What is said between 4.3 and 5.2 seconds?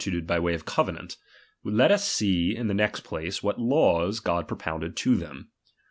propounded to